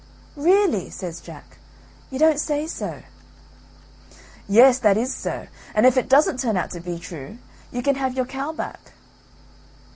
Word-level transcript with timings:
"Really?" 0.35 0.89
says 0.89 1.21
Jack; 1.21 1.59
"you 2.09 2.17
don't 2.17 2.39
say 2.39 2.65
so." 2.65 3.03
"Yes, 4.49 4.79
that 4.79 4.97
is 4.97 5.13
so, 5.13 5.45
and 5.75 5.85
if 5.85 5.95
it 5.95 6.09
doesn't 6.09 6.39
turn 6.39 6.57
out 6.57 6.71
to 6.71 6.79
be 6.79 6.97
true 6.97 7.37
you 7.71 7.83
can 7.83 7.93
have 7.93 8.15
your 8.15 8.25
cow 8.25 8.51
back." 8.51 8.93